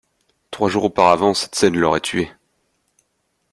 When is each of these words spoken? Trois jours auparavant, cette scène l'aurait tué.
Trois 0.49 0.67
jours 0.67 0.85
auparavant, 0.85 1.35
cette 1.35 1.53
scène 1.53 1.77
l'aurait 1.77 2.01
tué. 2.01 2.31